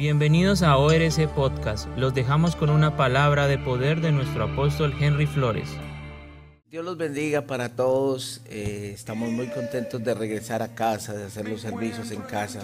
[0.00, 1.86] Bienvenidos a ORC Podcast.
[1.98, 5.68] Los dejamos con una palabra de poder de nuestro apóstol Henry Flores.
[6.70, 8.40] Dios los bendiga para todos.
[8.46, 12.60] Eh, estamos muy contentos de regresar a casa, de hacer los servicios en casa.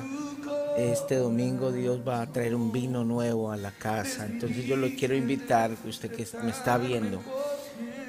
[0.78, 4.24] Este domingo Dios va a traer un vino nuevo a la casa.
[4.24, 7.20] Entonces yo lo quiero invitar, usted que me está viendo,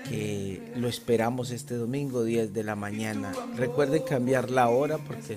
[0.07, 3.33] que lo esperamos este domingo 10 de la mañana.
[3.57, 5.35] Recuerden cambiar la hora porque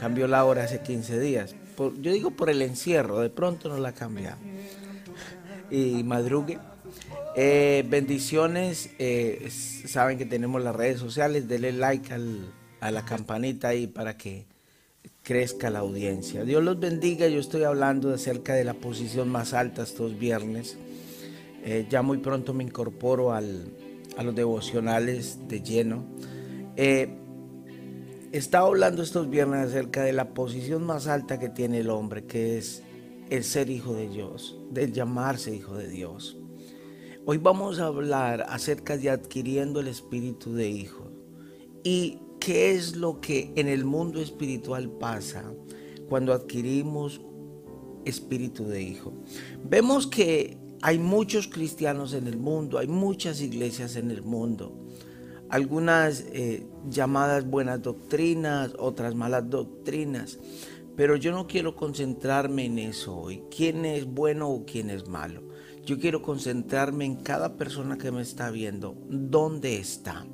[0.00, 3.92] cambió la hora hace 15 días yo digo por el encierro, de pronto no la
[3.92, 4.36] cambia.
[5.70, 6.58] Y madrugue.
[7.36, 9.48] Eh, bendiciones, eh,
[9.86, 12.12] saben que tenemos las redes sociales, denle like
[12.80, 14.46] a la campanita ahí para que
[15.22, 16.44] crezca la audiencia.
[16.44, 20.76] Dios los bendiga, yo estoy hablando acerca de la posición más alta estos viernes.
[21.64, 26.04] Eh, ya muy pronto me incorporo a los devocionales de lleno.
[28.32, 32.58] Estaba hablando estos viernes acerca de la posición más alta que tiene el hombre, que
[32.58, 32.84] es
[33.28, 36.38] el ser hijo de Dios, del llamarse hijo de Dios.
[37.26, 41.10] Hoy vamos a hablar acerca de adquiriendo el espíritu de hijo
[41.82, 45.52] y qué es lo que en el mundo espiritual pasa
[46.08, 47.20] cuando adquirimos
[48.04, 49.12] espíritu de hijo.
[49.68, 54.86] Vemos que hay muchos cristianos en el mundo, hay muchas iglesias en el mundo
[55.50, 60.38] algunas eh, llamadas buenas doctrinas, otras malas doctrinas.
[60.96, 65.42] Pero yo no quiero concentrarme en eso hoy, quién es bueno o quién es malo.
[65.84, 70.26] Yo quiero concentrarme en cada persona que me está viendo, dónde está.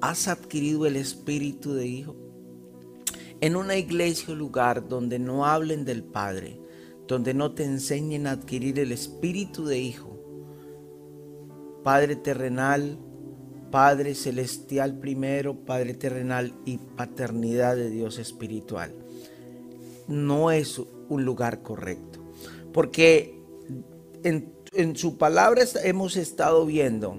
[0.00, 2.16] ¿Has adquirido el espíritu de hijo?
[3.40, 6.60] En una iglesia o lugar donde no hablen del Padre,
[7.06, 10.18] donde no te enseñen a adquirir el espíritu de hijo.
[11.84, 12.98] Padre terrenal,
[13.70, 18.94] Padre celestial primero, Padre terrenal y paternidad de Dios espiritual.
[20.06, 22.20] No es un lugar correcto,
[22.72, 23.38] porque
[24.22, 27.18] en, su palabra hemos estado viendo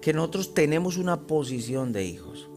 [0.00, 2.48] que nosotros tenemos una posición de hijos.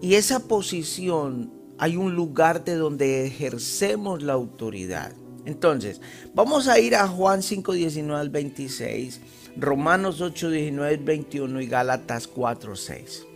[0.00, 5.12] Y esa posición hay un lugar de donde ejercemos la autoridad.
[5.44, 6.00] Entonces,
[6.34, 9.20] vamos a ir a Juan 5, 19 al 26
[9.56, 13.26] Romanos 8, 19, 21 y Gálatas 4, 6.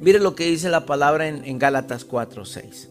[0.00, 2.90] Mire lo que dice la palabra en, Gálatas 4, 6.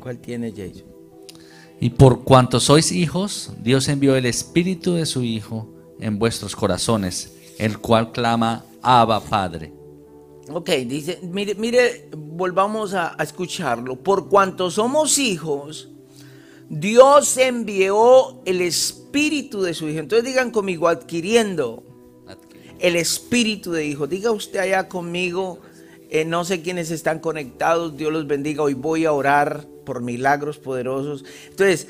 [0.00, 0.90] ¿Cuál tiene Jason?
[1.80, 5.68] Y por cuanto sois hijos, Dios envió el Espíritu de su Hijo
[6.00, 9.81] en vuestros corazones, el cual clama, Abba Padre.
[10.50, 13.96] Ok, dice, mire, mire, volvamos a, escucharlo.
[13.96, 15.88] Por cuanto somos hijos,
[16.68, 20.00] Dios envió el espíritu de su hijo.
[20.00, 21.84] Entonces digan conmigo, adquiriendo
[22.80, 24.06] el espíritu de hijo.
[24.06, 25.60] Diga usted allá conmigo,
[26.10, 28.64] eh, no sé quiénes están conectados, Dios los bendiga.
[28.64, 31.24] Hoy voy a orar por milagros poderosos.
[31.48, 31.86] Entonces,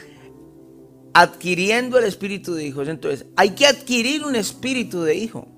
[1.15, 2.89] adquiriendo el espíritu de hijos.
[2.89, 5.49] Entonces, hay que adquirir un espíritu de hijo.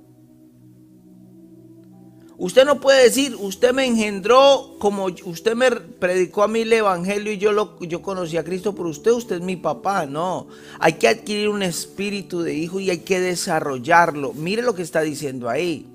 [2.37, 7.33] Usted no puede decir, usted me engendró como usted me predicó a mí el evangelio
[7.33, 10.07] y yo, lo, yo conocí a Cristo por usted, usted es mi papá.
[10.07, 10.49] No,
[10.81, 14.33] hay que adquirir un espíritu de hijo y hay que desarrollarlo.
[14.33, 15.87] Mire lo que está diciendo ahí.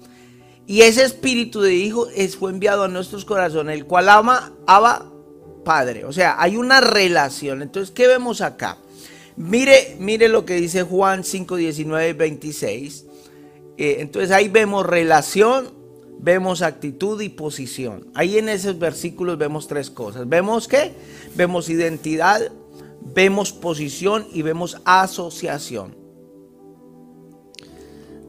[0.65, 5.11] Y ese espíritu de hijo es, fue enviado a nuestros corazones, el cual ama, ama
[5.65, 6.05] Padre.
[6.05, 7.61] O sea, hay una relación.
[7.61, 8.77] Entonces, ¿qué vemos acá?
[9.35, 13.05] Mire, mire lo que dice Juan 5, 19 26.
[13.77, 15.78] entonces ahí vemos relación
[16.19, 18.07] vemos actitud y posición.
[18.13, 20.27] Ahí en esos versículos vemos tres cosas.
[20.27, 20.93] ¿Vemos qué?
[21.35, 22.51] Vemos identidad,
[23.15, 25.95] vemos posición y vemos asociación.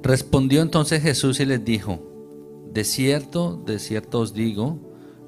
[0.02, 2.00] Respondió entonces Jesús y les dijo,
[2.72, 4.78] de cierto, de cierto os digo,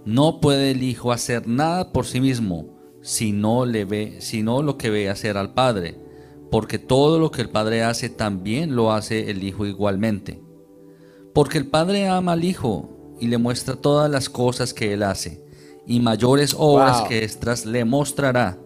[0.04, 4.78] no puede el Hijo hacer nada por sí mismo, si no, le ve, sino lo
[4.78, 5.98] que ve hacer al Padre,
[6.50, 10.40] porque todo lo que el Padre hace también lo hace el Hijo igualmente.
[11.32, 15.43] Porque el Padre ama al Hijo y le muestra todas las cosas que Él hace,
[15.87, 18.58] y mayores obras que estas le mostrará.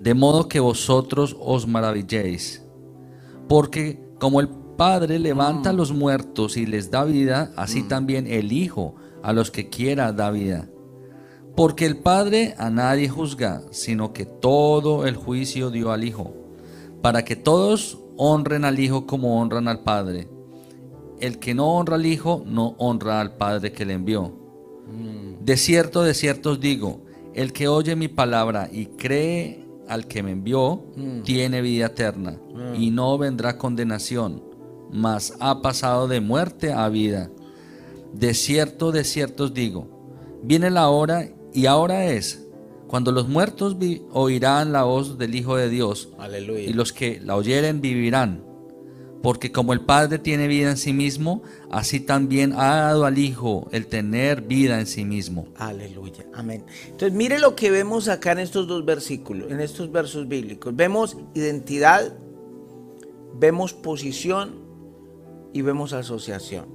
[0.00, 2.62] De modo que vosotros os maravilléis.
[3.48, 5.76] Porque como el Padre levanta a mm.
[5.76, 7.88] los muertos y les da vida, así mm.
[7.88, 10.68] también el Hijo a los que quiera da vida.
[11.54, 16.34] Porque el Padre a nadie juzga, sino que todo el juicio dio al Hijo,
[17.02, 20.33] para que todos honren al Hijo como honran al Padre
[21.26, 24.32] el que no honra al Hijo, no honra al Padre que le envió.
[24.86, 25.44] Mm.
[25.44, 27.02] De cierto, de cierto os digo,
[27.34, 31.22] el que oye mi palabra y cree al que me envió, mm.
[31.22, 32.80] tiene vida eterna mm.
[32.80, 34.42] y no vendrá condenación,
[34.90, 37.30] mas ha pasado de muerte a vida.
[38.12, 39.88] de cierto, de cierto os digo,
[40.42, 42.46] viene la hora y ahora es,
[42.86, 43.76] cuando los muertos
[44.12, 46.10] oirán la voz del Hijo de Dios,
[46.58, 48.43] y los que la oyeren vivirán.
[49.24, 53.68] Porque como el Padre tiene vida en sí mismo, así también ha dado al Hijo
[53.72, 55.48] el tener vida en sí mismo.
[55.56, 56.66] Aleluya, amén.
[56.84, 60.76] Entonces mire lo que vemos acá en estos dos versículos, en estos versos bíblicos.
[60.76, 62.12] Vemos identidad,
[63.40, 64.56] vemos posición
[65.54, 66.66] y vemos asociación.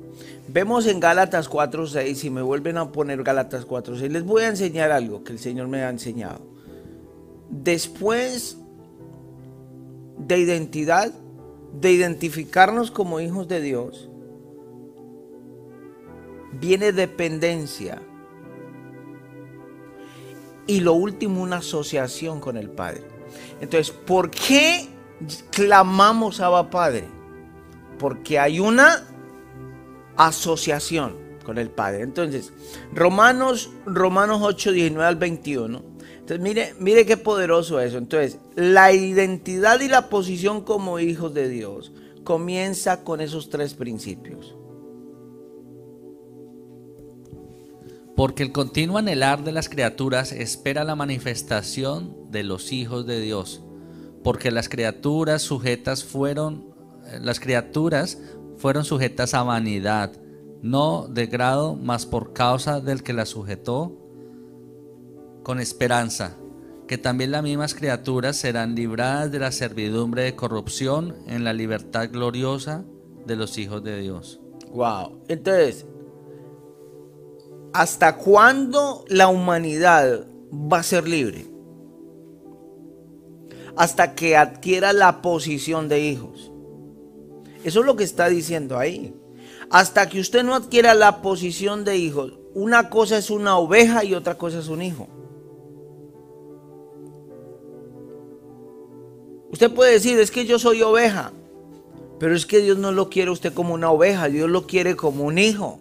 [0.48, 4.92] Vemos en Gálatas 4.6, si me vuelven a poner Gálatas 4.6, les voy a enseñar
[4.92, 6.42] algo que el Señor me ha enseñado.
[7.52, 8.58] Después
[10.18, 11.14] de identidad,
[11.74, 14.10] de identificarnos como hijos de Dios,
[16.54, 18.02] viene dependencia.
[20.68, 23.04] Y lo último, una asociación con el Padre.
[23.60, 24.88] Entonces, ¿por qué
[25.52, 27.06] clamamos a Padre?
[27.98, 29.04] Porque hay una
[30.16, 32.04] asociación con el Padre.
[32.04, 32.54] Entonces,
[32.94, 35.82] Romanos, Romanos 8, 19 al 21.
[36.30, 37.98] Entonces, mire, mire qué poderoso eso.
[37.98, 41.92] Entonces, la identidad y la posición como hijos de Dios
[42.24, 44.56] comienza con esos tres principios.
[48.16, 53.64] Porque el continuo anhelar de las criaturas espera la manifestación de los hijos de Dios.
[54.24, 56.76] Porque las criaturas sujetas fueron,
[57.22, 58.20] las criaturas
[58.58, 60.12] fueron sujetas a vanidad,
[60.62, 63.99] no de grado, mas por causa del que la sujetó,
[65.50, 66.38] con esperanza,
[66.88, 72.08] que también las mismas criaturas serán libradas de la servidumbre de corrupción en la libertad
[72.12, 72.86] gloriosa
[73.26, 74.40] de los hijos de Dios.
[74.72, 75.24] Wow.
[75.28, 75.88] Entonces,
[77.74, 81.48] ¿hasta cuándo la humanidad va a ser libre?
[83.76, 86.52] Hasta que adquiera la posición de hijos.
[87.64, 89.16] Eso es lo que está diciendo ahí.
[89.72, 94.14] Hasta que usted no adquiera la posición de hijo, una cosa es una oveja y
[94.14, 95.08] otra cosa es un hijo.
[99.52, 101.32] Usted puede decir, es que yo soy oveja,
[102.20, 105.24] pero es que Dios no lo quiere usted como una oveja, Dios lo quiere como
[105.24, 105.80] un hijo.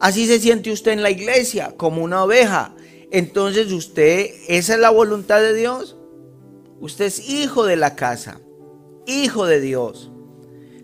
[0.00, 2.74] Así se siente usted en la iglesia, como una oveja.
[3.10, 5.96] Entonces usted, esa es la voluntad de Dios.
[6.80, 8.40] Usted es hijo de la casa
[9.08, 10.10] hijo de Dios.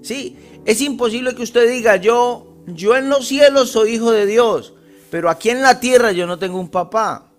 [0.02, 4.74] Sí, es imposible que usted diga, yo, yo en los cielos soy hijo de Dios,
[5.10, 7.30] pero aquí en la tierra yo no tengo un papá.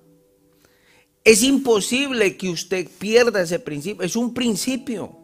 [1.25, 4.06] Es imposible que usted pierda ese principio.
[4.06, 5.18] Es un principio.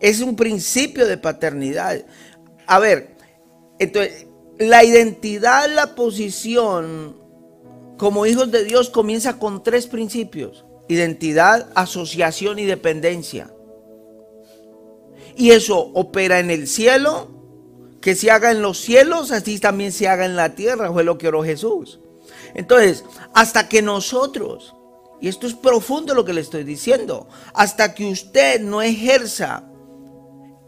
[0.00, 2.04] Es un principio de paternidad.
[2.66, 3.16] A ver,
[3.78, 4.26] entonces,
[4.58, 7.16] la identidad, la posición
[7.96, 10.64] como hijos de Dios comienza con tres principios.
[10.88, 13.54] Identidad, asociación y dependencia.
[15.36, 17.28] Y eso opera en el cielo,
[18.00, 21.18] que se haga en los cielos, así también se haga en la tierra, fue lo
[21.18, 22.00] que oró Jesús.
[22.54, 24.73] Entonces, hasta que nosotros,
[25.24, 29.64] y esto es profundo lo que le estoy diciendo, hasta que usted no ejerza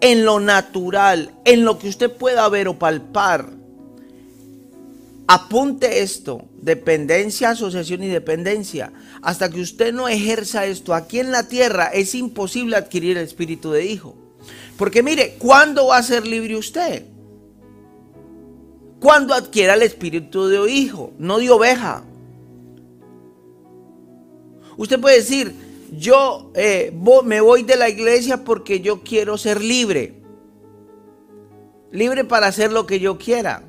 [0.00, 3.50] en lo natural, en lo que usted pueda ver o palpar,
[5.26, 8.94] apunte esto, dependencia, asociación y dependencia.
[9.20, 13.72] Hasta que usted no ejerza esto aquí en la tierra, es imposible adquirir el espíritu
[13.72, 14.16] de hijo.
[14.78, 17.04] Porque mire, ¿cuándo va a ser libre usted?
[19.00, 22.04] Cuando adquiera el espíritu de hijo, no de oveja.
[24.76, 25.54] Usted puede decir,
[25.92, 26.92] yo eh,
[27.24, 30.14] me voy de la iglesia porque yo quiero ser libre.
[31.92, 33.62] Libre para hacer lo que yo quiera.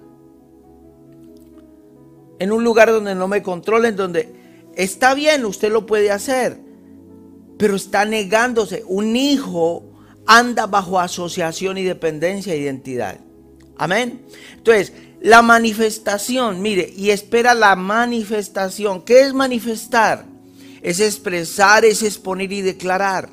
[2.40, 4.34] En un lugar donde no me controlen, donde
[4.76, 6.60] está bien, usted lo puede hacer.
[7.58, 8.84] Pero está negándose.
[8.88, 9.84] Un hijo
[10.26, 13.20] anda bajo asociación y dependencia e identidad.
[13.78, 14.22] Amén.
[14.56, 19.02] Entonces, la manifestación, mire, y espera la manifestación.
[19.04, 20.26] ¿Qué es manifestar?
[20.88, 23.29] Es expresar, es exponer y declarar.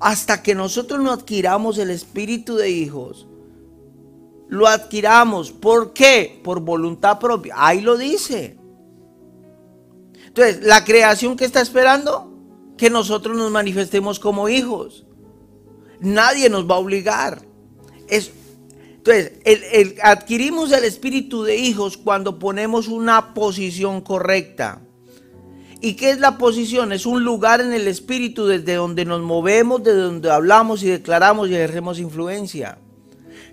[0.00, 3.26] Hasta que nosotros no adquiramos el espíritu de hijos,
[4.48, 5.52] lo adquiramos.
[5.52, 6.40] ¿Por qué?
[6.42, 7.52] Por voluntad propia.
[7.58, 8.56] Ahí lo dice.
[10.28, 12.32] Entonces, la creación que está esperando,
[12.78, 15.04] que nosotros nos manifestemos como hijos.
[16.00, 17.42] Nadie nos va a obligar.
[18.08, 18.30] Es,
[18.96, 19.32] entonces,
[20.02, 24.87] adquirimos el espíritu de hijos cuando ponemos una posición correcta.
[25.80, 26.92] ¿Y qué es la posición?
[26.92, 31.48] Es un lugar en el espíritu desde donde nos movemos, desde donde hablamos y declaramos
[31.48, 32.78] y ejercemos influencia.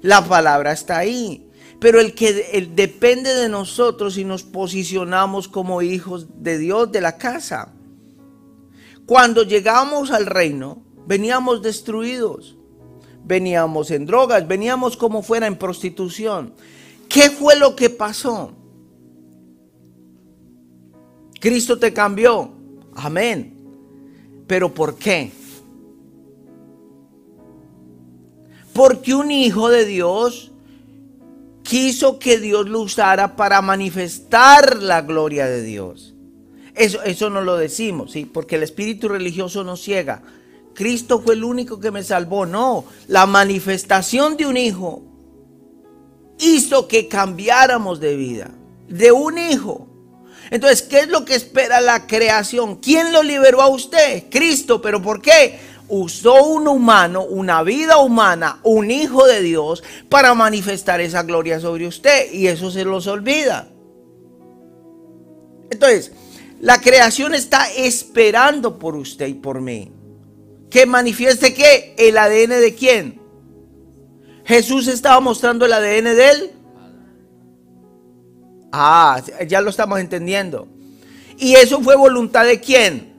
[0.01, 1.49] La palabra está ahí.
[1.79, 2.33] Pero el que
[2.73, 7.73] depende de nosotros si nos posicionamos como hijos de Dios de la casa.
[9.05, 12.55] Cuando llegamos al reino, veníamos destruidos,
[13.23, 16.53] veníamos en drogas, veníamos como fuera en prostitución.
[17.07, 18.53] ¿Qué fue lo que pasó?
[21.39, 22.51] Cristo te cambió.
[22.95, 23.53] Amén.
[24.47, 25.31] ¿Pero por qué?
[28.73, 30.51] Porque un hijo de Dios
[31.63, 36.13] quiso que Dios lo usara para manifestar la gloria de Dios.
[36.75, 38.25] Eso, eso no lo decimos, ¿sí?
[38.25, 40.21] Porque el espíritu religioso nos ciega.
[40.73, 42.45] Cristo fue el único que me salvó.
[42.45, 45.03] No, la manifestación de un hijo
[46.39, 48.51] hizo que cambiáramos de vida.
[48.87, 49.87] De un hijo.
[50.51, 52.77] Entonces, ¿qué es lo que espera la creación?
[52.77, 54.25] ¿Quién lo liberó a usted?
[54.29, 54.81] Cristo.
[54.81, 55.59] ¿Pero por qué?
[55.87, 61.87] usó un humano, una vida humana, un hijo de Dios, para manifestar esa gloria sobre
[61.87, 62.31] usted.
[62.31, 63.69] Y eso se los olvida.
[65.69, 66.11] Entonces,
[66.59, 69.91] la creación está esperando por usted y por mí.
[70.69, 73.21] Que manifieste que el ADN de quién.
[74.45, 76.51] Jesús estaba mostrando el ADN de él.
[78.77, 80.67] Ah, ya lo estamos entendiendo.
[81.37, 83.13] Y eso fue voluntad de quién?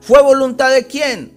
[0.00, 1.32] ¿Fue voluntad de quién?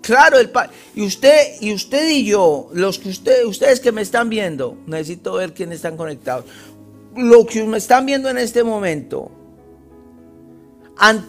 [0.00, 0.70] Claro, el Padre.
[0.94, 5.32] Y usted, y usted y yo, los que usted, ustedes que me están viendo, necesito
[5.32, 6.44] ver quiénes están conectados.
[7.16, 9.32] Los que me están viendo en este momento,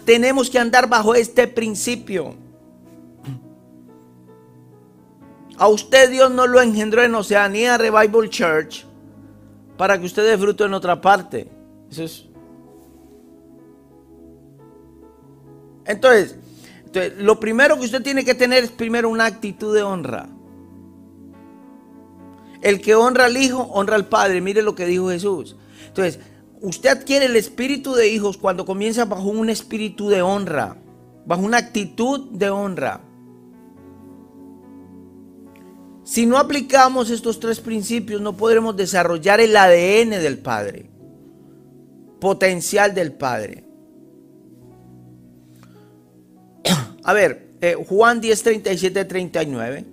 [0.06, 2.36] tenemos que andar bajo este principio.
[5.58, 8.86] A usted Dios no lo engendró en Oceanía Revival Church
[9.78, 11.50] para que usted dé fruto en otra parte.
[11.90, 12.28] Eso es
[15.88, 16.36] Entonces,
[17.18, 20.28] lo primero que usted tiene que tener es primero una actitud de honra.
[22.62, 24.42] El que honra al Hijo, honra al Padre.
[24.42, 25.56] Mire lo que dijo Jesús.
[25.88, 26.20] Entonces,
[26.62, 30.76] usted adquiere el espíritu de hijos cuando comienza bajo un espíritu de honra,
[31.26, 33.02] bajo una actitud de honra.
[36.08, 40.90] Si no aplicamos estos tres principios, no podremos desarrollar el ADN del Padre,
[42.22, 43.66] potencial del Padre.
[47.04, 49.86] A ver, eh, Juan 10, 37, 39.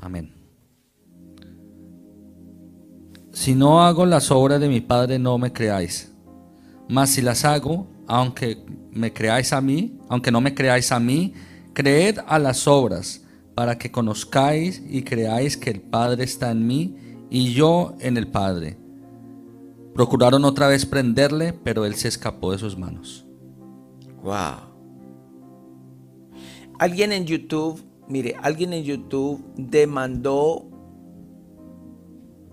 [0.00, 0.34] Amén.
[3.48, 6.12] Si no hago las obras de mi Padre, no me creáis.
[6.86, 11.32] Mas si las hago, aunque me creáis a mí, aunque no me creáis a mí,
[11.72, 13.24] creed a las obras
[13.54, 16.98] para que conozcáis y creáis que el Padre está en mí
[17.30, 18.76] y yo en el Padre.
[19.94, 23.24] Procuraron otra vez prenderle, pero él se escapó de sus manos.
[24.22, 24.58] Wow.
[26.78, 30.68] Alguien en YouTube, mire, alguien en YouTube demandó,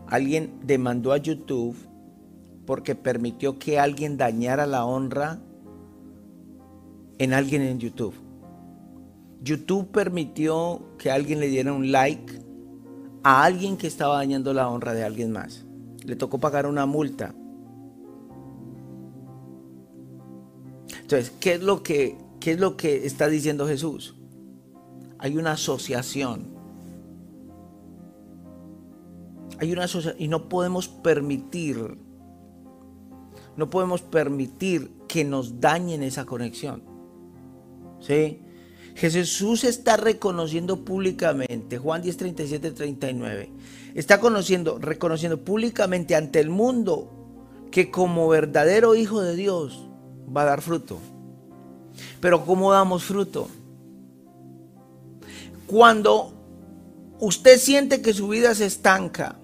[0.08, 1.76] alguien demandó a YouTube
[2.66, 5.40] porque permitió que alguien dañara la honra
[7.18, 8.16] en alguien en YouTube.
[9.42, 12.42] YouTube permitió que alguien le diera un like
[13.24, 15.66] a alguien que estaba dañando la honra de alguien más.
[16.04, 17.34] Le tocó pagar una multa.
[21.02, 24.16] Entonces, ¿qué es lo que, qué es lo que está diciendo Jesús?
[25.20, 26.55] Hay una asociación.
[29.60, 31.98] Hay una asociación y no podemos permitir,
[33.56, 36.84] no podemos permitir que nos dañen esa conexión.
[38.02, 38.42] ¿Sí?
[38.96, 43.52] Jesús está reconociendo públicamente, Juan 10, 37, 39,
[43.94, 47.12] está conociendo, reconociendo públicamente ante el mundo
[47.72, 49.90] que como verdadero hijo de Dios
[50.36, 51.00] va a dar fruto.
[52.22, 53.50] Pero ¿cómo damos fruto?
[55.68, 56.34] Cuando
[57.20, 59.36] usted siente que su vida se estanca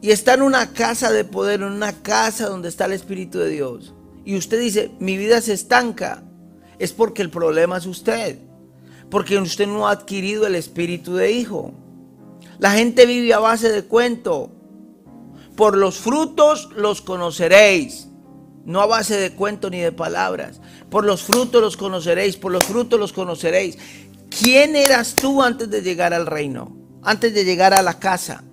[0.00, 3.50] y está en una casa de poder, en una casa donde está el Espíritu de
[3.50, 6.22] Dios, y usted dice, mi vida se estanca,
[6.80, 8.38] es porque el problema es usted.
[9.10, 11.74] Porque usted no ha adquirido el espíritu de hijo.
[12.58, 14.50] La gente vive a base de cuento.
[15.56, 18.08] Por los frutos los conoceréis.
[18.64, 20.60] No a base de cuento ni de palabras.
[20.88, 22.36] Por los frutos los conoceréis.
[22.36, 23.76] Por los frutos los conoceréis.
[24.30, 26.76] ¿Quién eras tú antes de llegar al reino?
[27.02, 28.44] Antes de llegar a la casa.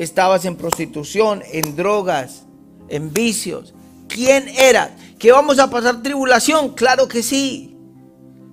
[0.00, 2.46] Estabas en prostitución, en drogas,
[2.88, 3.74] en vicios.
[4.08, 4.92] ¿Quién eras?
[5.18, 6.70] ¿Que vamos a pasar tribulación?
[6.70, 7.76] Claro que sí.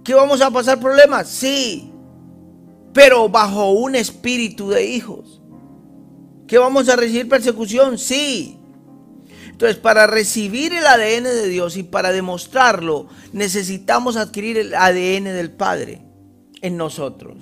[0.04, 1.30] ¿Que vamos a pasar problemas?
[1.30, 1.90] Sí.
[2.92, 5.42] Pero bajo un espíritu de hijos.
[6.48, 7.98] ¿Que vamos a recibir persecución?
[7.98, 8.60] Sí.
[9.50, 15.52] Entonces, para recibir el ADN de Dios y para demostrarlo, necesitamos adquirir el ADN del
[15.52, 16.02] Padre
[16.62, 17.38] en nosotros.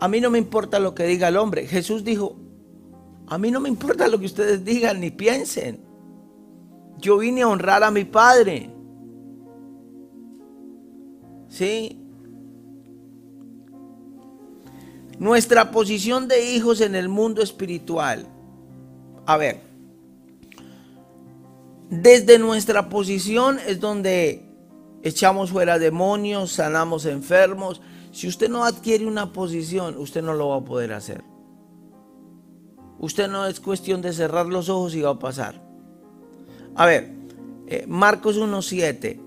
[0.00, 1.66] A mí no me importa lo que diga el hombre.
[1.66, 2.34] Jesús dijo,
[3.28, 5.78] a mí no me importa lo que ustedes digan ni piensen.
[6.96, 8.70] Yo vine a honrar a mi Padre.
[11.50, 12.00] ¿Sí?
[15.18, 18.26] Nuestra posición de hijos en el mundo espiritual.
[19.26, 19.60] A ver,
[21.90, 24.46] desde nuestra posición es donde
[25.02, 27.82] echamos fuera demonios, sanamos enfermos.
[28.12, 31.22] Si usted no adquiere una posición, usted no lo va a poder hacer.
[32.98, 35.62] Usted no es cuestión de cerrar los ojos y va a pasar.
[36.74, 37.10] A ver,
[37.66, 39.20] eh, Marcos 1.7.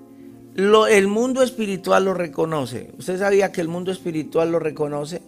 [0.90, 2.94] El mundo espiritual lo reconoce.
[2.98, 5.22] ¿Usted sabía que el mundo espiritual lo reconoce?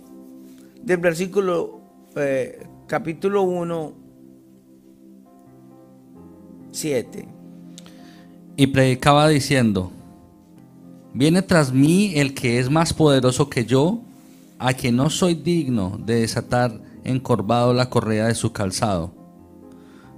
[0.84, 1.82] Del versículo
[2.16, 3.94] eh, capítulo 1,
[6.72, 7.28] 7.
[8.58, 9.92] Y predicaba diciendo,
[11.16, 14.02] viene tras mí el que es más poderoso que yo,
[14.60, 19.14] a quien no soy digno de desatar encorvado la correa de su calzado.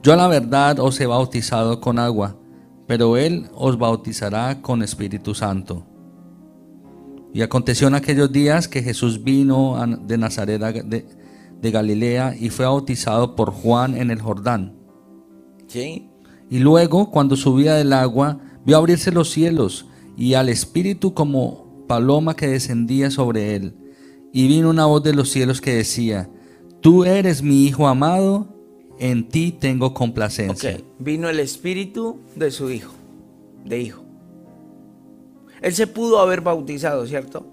[0.02, 2.36] Yo a la verdad os he bautizado con agua,
[2.88, 5.86] pero él os bautizará con Espíritu Santo.
[7.34, 11.06] Y aconteció en aquellos días que Jesús vino de Nazaret de,
[11.62, 14.76] de Galilea y fue bautizado por Juan en el Jordán.
[15.68, 16.10] Sí.
[16.50, 19.86] Y luego, cuando subía del agua, vio abrirse los cielos
[20.18, 23.74] y al Espíritu como paloma que descendía sobre él.
[24.34, 26.30] Y vino una voz de los cielos que decía,
[26.82, 28.48] Tú eres mi Hijo amado,
[29.00, 30.82] en ti tengo complacencia.
[31.00, 32.94] Vino el Espíritu de su Hijo,
[33.64, 34.04] de Hijo.
[35.62, 37.46] Él se pudo haber bautizado, ¿cierto?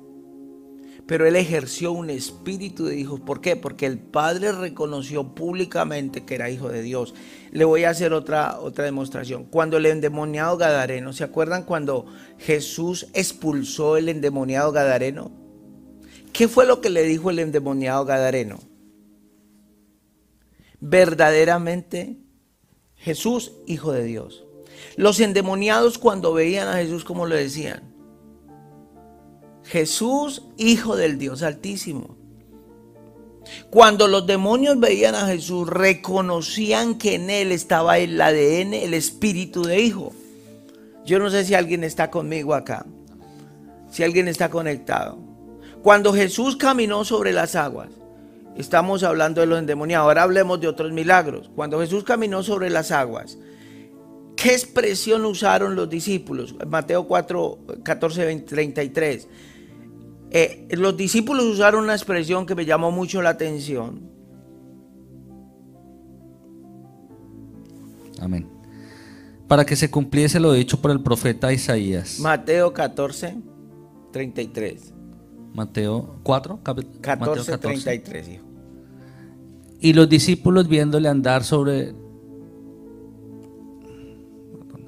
[1.07, 3.21] Pero él ejerció un espíritu de hijos.
[3.21, 3.57] ¿Por qué?
[3.57, 7.15] Porque el Padre reconoció públicamente que era hijo de Dios.
[7.51, 9.45] Le voy a hacer otra, otra demostración.
[9.45, 12.07] Cuando el endemoniado Gadareno, ¿se acuerdan cuando
[12.39, 15.31] Jesús expulsó el endemoniado Gadareno?
[16.33, 18.59] ¿Qué fue lo que le dijo el endemoniado Gadareno?
[20.81, 22.19] Verdaderamente
[22.97, 24.45] Jesús, hijo de Dios.
[24.97, 27.94] Los endemoniados cuando veían a Jesús, ¿cómo lo decían?
[29.65, 32.17] Jesús, Hijo del Dios Altísimo.
[33.71, 39.65] Cuando los demonios veían a Jesús, reconocían que en él estaba el ADN, el espíritu
[39.65, 40.13] de hijo.
[41.05, 42.87] Yo no sé si alguien está conmigo acá,
[43.91, 45.19] si alguien está conectado.
[45.83, 47.91] Cuando Jesús caminó sobre las aguas,
[48.57, 51.51] estamos hablando de los endemoniados, ahora hablemos de otros milagros.
[51.55, 53.37] Cuando Jesús caminó sobre las aguas,
[54.37, 56.55] ¿qué expresión usaron los discípulos?
[56.67, 59.29] Mateo 4, 14, 33.
[60.37, 64.11] Eh, los discípulos usaron una expresión que me llamó mucho la atención.
[68.21, 68.49] Amén.
[69.47, 72.19] Para que se cumpliese lo dicho por el profeta Isaías.
[72.19, 73.37] Mateo 14,
[74.11, 74.93] 33.
[75.55, 76.61] Mateo 4,
[77.01, 78.45] 14, 33, hijo.
[79.79, 81.95] Y los discípulos viéndole andar sobre...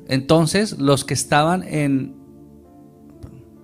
[0.09, 2.17] Entonces los que estaban en...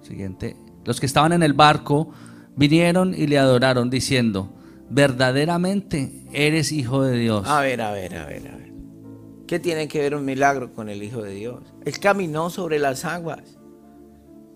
[0.02, 0.61] Siguiente.
[0.84, 2.10] Los que estaban en el barco
[2.56, 4.52] vinieron y le adoraron diciendo,
[4.90, 7.46] verdaderamente eres hijo de Dios.
[7.48, 8.72] A ver, a ver, a ver, a ver.
[9.52, 11.62] ¿Qué tiene que ver un milagro con el Hijo de Dios?
[11.84, 13.58] Él caminó sobre las aguas.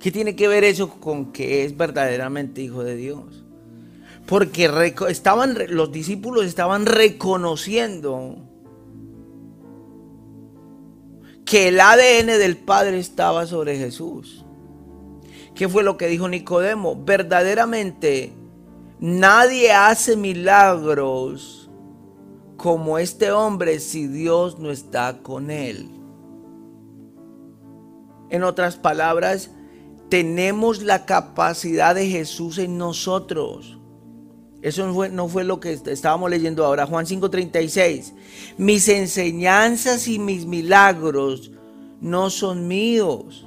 [0.01, 3.45] ¿Qué tiene que ver eso con que es verdaderamente hijo de Dios?
[4.25, 4.71] Porque
[5.11, 8.39] estaban, los discípulos estaban reconociendo
[11.45, 14.46] que el ADN del Padre estaba sobre Jesús.
[15.57, 17.03] ¿Qué fue lo que dijo Nicodemo?
[17.03, 18.35] Verdaderamente
[19.01, 21.71] nadie hace milagros
[22.59, 25.89] como este hombre si Dios no está con él.
[28.29, 29.51] En otras palabras,
[30.11, 33.79] tenemos la capacidad de Jesús en nosotros.
[34.61, 36.87] Eso no fue, no fue, lo que estábamos leyendo ahora.
[36.87, 38.13] Juan 5:36.
[38.59, 41.53] Mis enseñanzas y mis milagros
[42.01, 43.47] no son míos,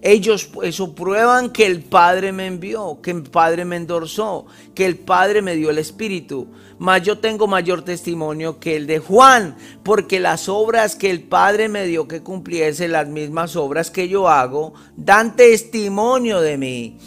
[0.00, 4.96] ellos eso prueban que el Padre me envió, que el Padre me endorsó, que el
[4.96, 6.48] Padre me dio el Espíritu.
[6.78, 11.68] Mas yo tengo mayor testimonio que el de Juan, porque las obras que el Padre
[11.68, 16.98] me dio que cumpliese, las mismas obras que yo hago, dan testimonio de mí,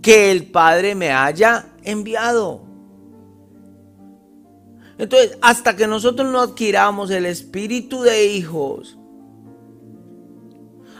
[0.00, 2.66] que el Padre me haya enviado.
[4.98, 8.98] Entonces, hasta que nosotros no adquiramos el espíritu de hijos,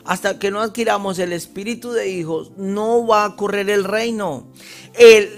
[0.05, 4.49] hasta que no adquiramos el espíritu de hijos, no va a correr el reino.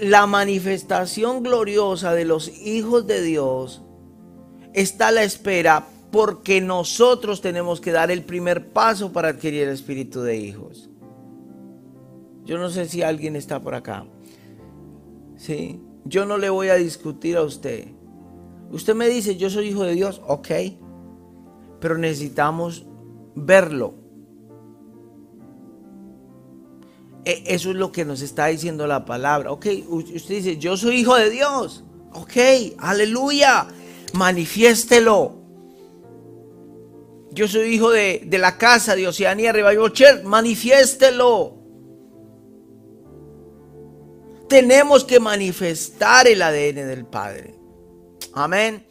[0.01, 3.81] la manifestación gloriosa de los hijos de Dios
[4.73, 9.69] está a la espera porque nosotros tenemos que dar el primer paso para adquirir el
[9.69, 10.89] espíritu de hijos.
[12.45, 14.05] Yo no sé si alguien está por acá.
[15.35, 15.81] ¿sí?
[16.05, 17.87] Yo no le voy a discutir a usted.
[18.71, 20.49] Usted me dice, yo soy hijo de Dios, ok,
[21.79, 22.85] pero necesitamos
[23.35, 24.04] verlo.
[27.25, 29.51] Eso es lo que nos está diciendo la palabra.
[29.51, 31.83] Ok, usted dice, yo soy hijo de Dios.
[32.13, 32.37] Ok,
[32.77, 33.67] aleluya,
[34.13, 35.43] manifiéstelo.
[37.31, 39.51] Yo soy hijo de, la casa de Oceanía
[39.91, 41.57] Church, manifiéstelo.
[44.47, 47.55] Tenemos que manifestar el ADN del Padre.
[48.33, 48.85] Amén.